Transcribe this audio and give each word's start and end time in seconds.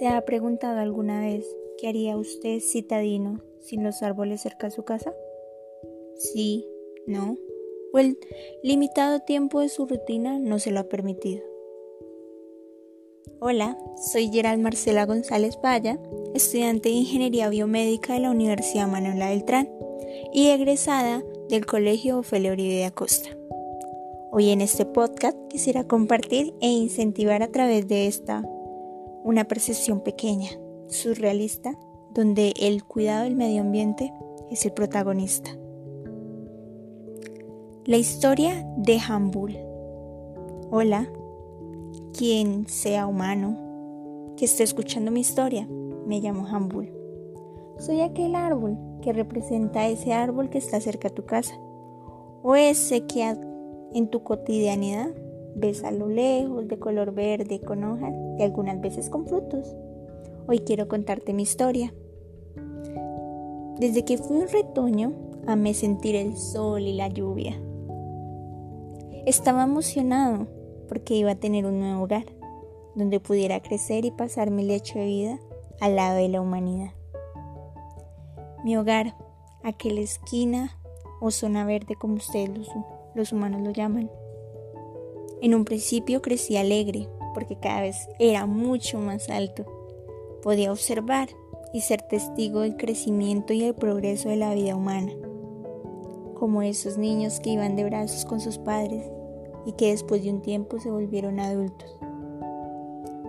¿Se 0.00 0.08
ha 0.08 0.24
preguntado 0.24 0.80
alguna 0.80 1.20
vez 1.20 1.44
qué 1.76 1.86
haría 1.86 2.16
usted 2.16 2.60
citadino 2.60 3.42
sin 3.60 3.84
los 3.84 4.02
árboles 4.02 4.40
cerca 4.40 4.68
de 4.68 4.70
su 4.70 4.82
casa? 4.82 5.12
Sí, 6.16 6.66
no, 7.06 7.36
o 7.92 7.98
el 7.98 8.16
limitado 8.62 9.20
tiempo 9.20 9.60
de 9.60 9.68
su 9.68 9.84
rutina 9.84 10.38
no 10.38 10.58
se 10.58 10.70
lo 10.70 10.80
ha 10.80 10.84
permitido. 10.84 11.42
Hola, 13.40 13.76
soy 14.10 14.30
Gerald 14.30 14.62
Marcela 14.62 15.04
González 15.04 15.58
Valla, 15.62 16.00
estudiante 16.32 16.88
de 16.88 16.94
Ingeniería 16.94 17.50
Biomédica 17.50 18.14
de 18.14 18.20
la 18.20 18.30
Universidad 18.30 18.88
Manuela 18.88 19.28
Beltrán 19.28 19.68
y 20.32 20.48
egresada 20.48 21.22
del 21.50 21.66
Colegio 21.66 22.20
Ofelia 22.20 22.52
Uribe 22.52 22.86
Acosta. 22.86 23.36
Hoy 24.32 24.48
en 24.48 24.62
este 24.62 24.86
podcast 24.86 25.36
quisiera 25.50 25.84
compartir 25.84 26.54
e 26.62 26.68
incentivar 26.68 27.42
a 27.42 27.48
través 27.48 27.86
de 27.86 28.06
esta 28.06 28.42
una 29.24 29.44
percepción 29.44 30.00
pequeña, 30.00 30.50
surrealista, 30.88 31.78
donde 32.12 32.52
el 32.60 32.84
cuidado 32.84 33.24
del 33.24 33.36
medio 33.36 33.60
ambiente 33.60 34.12
es 34.50 34.64
el 34.64 34.72
protagonista. 34.72 35.50
La 37.84 37.96
historia 37.96 38.66
de 38.76 38.98
Hambul. 38.98 39.56
Hola, 40.70 41.08
quien 42.16 42.66
sea 42.68 43.06
humano 43.06 44.34
que 44.36 44.44
esté 44.44 44.62
escuchando 44.62 45.10
mi 45.10 45.20
historia, 45.20 45.66
me 46.06 46.20
llamo 46.20 46.46
Hambul. 46.46 46.92
Soy 47.78 48.00
aquel 48.00 48.34
árbol 48.34 48.78
que 49.02 49.12
representa 49.12 49.88
ese 49.88 50.12
árbol 50.12 50.50
que 50.50 50.58
está 50.58 50.80
cerca 50.80 51.08
a 51.08 51.14
tu 51.14 51.24
casa, 51.24 51.54
o 52.42 52.54
ese 52.54 53.06
que 53.06 53.34
en 53.92 54.08
tu 54.08 54.22
cotidianidad 54.22 55.10
ves 55.54 55.84
a 55.84 55.90
lo 55.90 56.08
lejos 56.08 56.68
de 56.68 56.78
color 56.78 57.12
verde 57.12 57.60
con 57.60 57.84
hojas 57.84 58.14
y 58.38 58.42
algunas 58.42 58.80
veces 58.80 59.10
con 59.10 59.26
frutos. 59.26 59.74
Hoy 60.46 60.60
quiero 60.60 60.88
contarte 60.88 61.32
mi 61.32 61.42
historia. 61.42 61.92
Desde 63.78 64.04
que 64.04 64.18
fui 64.18 64.36
un 64.36 64.48
retoño, 64.48 65.12
amé 65.46 65.74
sentir 65.74 66.16
el 66.16 66.36
sol 66.36 66.82
y 66.82 66.94
la 66.94 67.08
lluvia. 67.08 67.60
Estaba 69.26 69.64
emocionado 69.64 70.48
porque 70.88 71.14
iba 71.14 71.32
a 71.32 71.36
tener 71.36 71.66
un 71.66 71.80
nuevo 71.80 72.02
hogar, 72.02 72.26
donde 72.94 73.20
pudiera 73.20 73.60
crecer 73.60 74.04
y 74.04 74.10
pasar 74.10 74.50
mi 74.50 74.64
lecho 74.64 74.98
de 74.98 75.06
vida 75.06 75.38
al 75.80 75.96
lado 75.96 76.16
de 76.16 76.28
la 76.28 76.40
humanidad. 76.40 76.92
Mi 78.64 78.76
hogar, 78.76 79.16
aquella 79.62 80.00
esquina 80.00 80.76
o 81.20 81.30
zona 81.30 81.64
verde 81.64 81.94
como 81.94 82.14
ustedes 82.14 82.50
los, 82.50 82.68
los 83.14 83.32
humanos 83.32 83.62
lo 83.62 83.70
llaman, 83.70 84.10
en 85.42 85.54
un 85.54 85.64
principio 85.64 86.20
crecí 86.20 86.56
alegre 86.56 87.08
porque 87.34 87.56
cada 87.56 87.82
vez 87.82 88.08
era 88.18 88.46
mucho 88.46 88.98
más 88.98 89.28
alto. 89.30 89.64
Podía 90.42 90.72
observar 90.72 91.28
y 91.72 91.82
ser 91.82 92.02
testigo 92.02 92.60
del 92.60 92.76
crecimiento 92.76 93.52
y 93.52 93.64
el 93.64 93.74
progreso 93.74 94.28
de 94.28 94.36
la 94.36 94.54
vida 94.54 94.74
humana, 94.74 95.12
como 96.34 96.62
esos 96.62 96.98
niños 96.98 97.40
que 97.40 97.50
iban 97.50 97.76
de 97.76 97.84
brazos 97.84 98.24
con 98.24 98.40
sus 98.40 98.58
padres 98.58 99.04
y 99.66 99.72
que 99.72 99.90
después 99.90 100.22
de 100.22 100.30
un 100.30 100.42
tiempo 100.42 100.80
se 100.80 100.90
volvieron 100.90 101.38
adultos. 101.38 101.96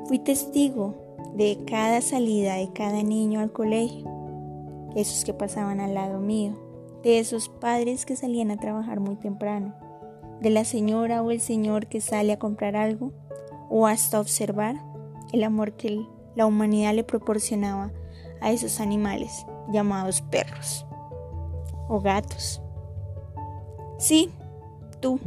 Fui 0.05 0.19
testigo 0.19 0.95
de 1.35 1.59
cada 1.65 2.01
salida 2.01 2.55
de 2.55 2.71
cada 2.73 3.03
niño 3.03 3.39
al 3.39 3.51
colegio, 3.51 4.09
esos 4.95 5.23
que 5.23 5.33
pasaban 5.33 5.79
al 5.79 5.93
lado 5.93 6.19
mío, 6.19 6.53
de 7.03 7.19
esos 7.19 7.49
padres 7.49 8.05
que 8.05 8.15
salían 8.15 8.51
a 8.51 8.57
trabajar 8.57 8.99
muy 8.99 9.15
temprano 9.15 9.73
de 10.41 10.49
la 10.49 10.65
señora 10.65 11.21
o 11.21 11.31
el 11.31 11.39
señor 11.39 11.87
que 11.87 12.01
sale 12.01 12.33
a 12.33 12.39
comprar 12.39 12.75
algo, 12.75 13.13
o 13.69 13.87
hasta 13.87 14.19
observar 14.19 14.75
el 15.31 15.43
amor 15.43 15.73
que 15.73 16.05
la 16.35 16.45
humanidad 16.45 16.93
le 16.93 17.03
proporcionaba 17.03 17.91
a 18.41 18.51
esos 18.51 18.81
animales 18.81 19.45
llamados 19.71 20.21
perros 20.21 20.85
o 21.87 22.01
gatos. 22.01 22.61
Sí, 23.97 24.29
tú, 24.99 25.19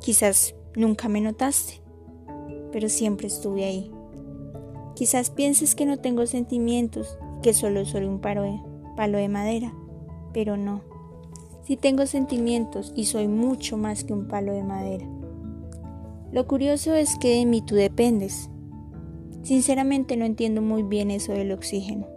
quizás 0.00 0.54
nunca 0.76 1.08
me 1.08 1.20
notaste, 1.20 1.80
pero 2.72 2.88
siempre 2.88 3.26
estuve 3.26 3.64
ahí. 3.64 3.92
Quizás 4.94 5.30
pienses 5.30 5.74
que 5.74 5.86
no 5.86 5.98
tengo 5.98 6.26
sentimientos, 6.26 7.18
que 7.42 7.54
solo 7.54 7.84
soy 7.84 8.04
un 8.04 8.20
palo 8.20 8.42
de, 8.42 8.60
palo 8.96 9.18
de 9.18 9.28
madera, 9.28 9.72
pero 10.32 10.56
no. 10.56 10.87
Si 11.68 11.76
tengo 11.76 12.06
sentimientos 12.06 12.94
y 12.96 13.04
soy 13.04 13.28
mucho 13.28 13.76
más 13.76 14.02
que 14.02 14.14
un 14.14 14.26
palo 14.26 14.54
de 14.54 14.62
madera. 14.62 15.06
Lo 16.32 16.46
curioso 16.46 16.94
es 16.94 17.18
que 17.18 17.36
de 17.36 17.44
mí 17.44 17.60
tú 17.60 17.74
dependes. 17.74 18.48
Sinceramente 19.42 20.16
no 20.16 20.24
entiendo 20.24 20.62
muy 20.62 20.82
bien 20.82 21.10
eso 21.10 21.34
del 21.34 21.52
oxígeno, 21.52 22.08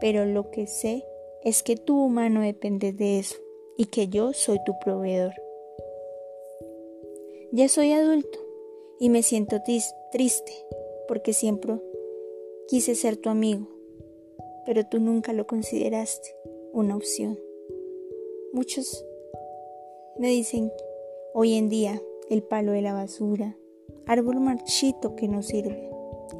pero 0.00 0.24
lo 0.24 0.50
que 0.50 0.66
sé 0.66 1.04
es 1.44 1.62
que 1.62 1.76
tú 1.76 2.02
humano 2.02 2.40
dependes 2.40 2.96
de 2.96 3.18
eso 3.18 3.36
y 3.76 3.84
que 3.84 4.08
yo 4.08 4.32
soy 4.32 4.58
tu 4.64 4.72
proveedor. 4.82 5.34
Ya 7.52 7.68
soy 7.68 7.92
adulto 7.92 8.38
y 8.98 9.10
me 9.10 9.22
siento 9.22 9.60
triste 10.12 10.52
porque 11.08 11.34
siempre 11.34 11.74
quise 12.68 12.94
ser 12.94 13.18
tu 13.18 13.28
amigo, 13.28 13.68
pero 14.64 14.86
tú 14.86 14.98
nunca 14.98 15.34
lo 15.34 15.46
consideraste 15.46 16.34
una 16.72 16.96
opción. 16.96 17.38
Muchos 18.54 19.04
me 20.18 20.28
dicen 20.28 20.72
hoy 21.34 21.54
en 21.54 21.68
día 21.68 22.00
el 22.30 22.42
palo 22.42 22.72
de 22.72 22.80
la 22.80 22.94
basura, 22.94 23.58
árbol 24.06 24.40
marchito 24.40 25.14
que 25.16 25.28
no 25.28 25.42
sirve, 25.42 25.90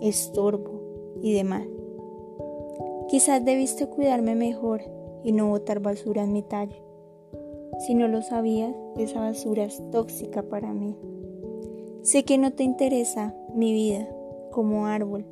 estorbo 0.00 1.18
y 1.22 1.34
demás. 1.34 1.66
Quizás 3.08 3.44
debiste 3.44 3.86
cuidarme 3.88 4.34
mejor 4.34 4.80
y 5.22 5.32
no 5.32 5.50
botar 5.50 5.80
basura 5.80 6.24
en 6.24 6.32
mi 6.32 6.42
talle. 6.42 6.82
Si 7.86 7.94
no 7.94 8.08
lo 8.08 8.22
sabías, 8.22 8.74
esa 8.96 9.20
basura 9.20 9.64
es 9.64 9.82
tóxica 9.90 10.42
para 10.42 10.72
mí. 10.72 10.96
Sé 12.00 12.24
que 12.24 12.38
no 12.38 12.54
te 12.54 12.62
interesa 12.62 13.36
mi 13.54 13.74
vida 13.74 14.08
como 14.50 14.86
árbol, 14.86 15.26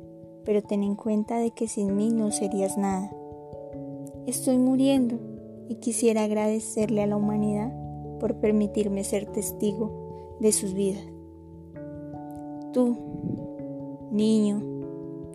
pero 0.45 0.61
ten 0.61 0.83
en 0.83 0.95
cuenta 0.95 1.39
de 1.39 1.49
que 1.49 1.67
sin 1.67 1.95
mí 1.95 2.11
no 2.11 2.31
serías 2.31 2.77
nada. 2.77 3.11
Estoy 4.27 4.59
muriendo 4.59 5.36
y 5.69 5.75
quisiera 5.75 6.23
agradecerle 6.23 7.03
a 7.03 7.07
la 7.07 7.15
humanidad 7.15 7.71
por 8.19 8.35
permitirme 8.35 9.03
ser 9.03 9.25
testigo 9.25 10.37
de 10.39 10.51
sus 10.51 10.73
vidas. 10.73 11.03
Tú, 12.73 12.97
niño, 14.11 14.61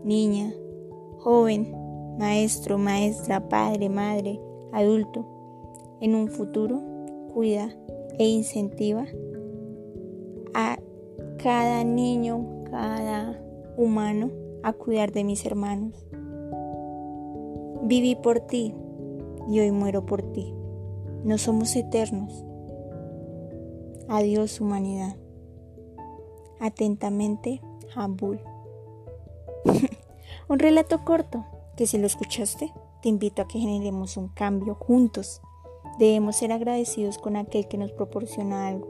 niña, 0.05 0.53
joven, 1.19 1.75
maestro, 2.19 2.79
maestra, 2.79 3.49
padre, 3.49 3.89
madre, 3.89 4.41
adulto, 4.73 5.27
en 6.01 6.15
un 6.15 6.29
futuro 6.29 6.81
cuida 7.33 7.75
e 8.19 8.29
incentiva 8.29 9.07
a 10.55 10.79
cada 11.43 11.85
niño, 11.85 12.65
cada 12.71 13.41
humano 13.77 14.31
a 14.63 14.73
cuidar 14.73 15.13
de 15.13 15.25
mis 15.25 15.45
hermanos. 15.47 16.07
Viví 17.83 18.17
por 18.17 18.41
ti, 18.41 18.75
y 19.49 19.61
hoy 19.61 19.71
muero 19.71 20.07
por 20.07 20.23
ti. 20.23 20.55
No 21.25 21.39
somos 21.39 21.75
eternos. 21.77 22.45
Adiós 24.09 24.61
humanidad. 24.61 25.17
Atentamente, 26.61 27.61
Hambul. 27.95 28.41
un 30.49 30.59
relato 30.59 31.05
corto 31.05 31.45
que 31.77 31.87
si 31.87 31.99
lo 31.99 32.07
escuchaste, 32.07 32.73
te 33.03 33.09
invito 33.09 33.43
a 33.43 33.49
que 33.49 33.59
generemos 33.59 34.17
un 34.17 34.29
cambio 34.29 34.75
juntos. 34.75 35.41
Debemos 35.99 36.37
ser 36.37 36.53
agradecidos 36.53 37.19
con 37.19 37.37
aquel 37.37 37.69
que 37.69 37.79
nos 37.79 37.93
proporciona 37.93 38.69
algo. 38.69 38.89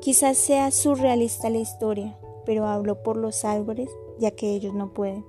Quizás 0.00 0.36
sea 0.36 0.70
surrealista 0.70 1.48
la 1.50 1.58
historia, 1.58 2.18
pero 2.44 2.66
hablo 2.66 3.02
por 3.02 3.16
los 3.16 3.44
árboles 3.44 3.88
ya 4.18 4.30
que 4.30 4.50
ellos 4.54 4.74
no 4.74 4.92
pueden. 4.92 5.24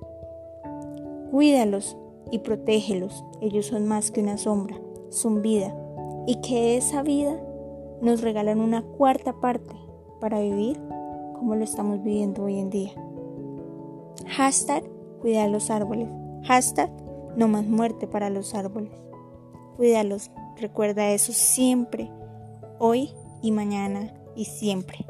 Cuídalos, 1.32 1.98
y 2.32 2.40
protégelos. 2.40 3.24
Ellos 3.42 3.68
son 3.68 3.88
más 3.88 4.12
que 4.12 4.22
una 4.22 4.38
sombra, 4.38 4.80
son 5.10 5.42
vida. 5.42 5.76
Y 6.28 6.42
que 6.42 6.78
esa 6.78 7.04
vida 7.04 7.40
nos 8.02 8.22
regalan 8.22 8.60
una 8.60 8.82
cuarta 8.82 9.34
parte 9.40 9.76
para 10.20 10.40
vivir 10.40 10.80
como 11.36 11.56
lo 11.56 11.64
estamos 11.64 12.02
viviendo 12.04 12.44
hoy 12.44 12.60
en 12.60 12.70
día. 12.70 12.92
Hashtag 14.28 14.84
cuida 15.22 15.48
los 15.48 15.70
árboles. 15.70 16.10
Hashtag 16.44 16.90
no 17.36 17.48
más 17.48 17.66
muerte 17.66 18.08
para 18.08 18.30
los 18.30 18.56
árboles. 18.56 18.92
Cuídalos, 19.78 20.32
recuerda 20.58 21.12
eso 21.12 21.34
siempre, 21.34 22.10
hoy 22.80 23.12
y 23.42 23.52
mañana 23.52 24.14
y 24.36 24.46
siempre. 24.46 25.06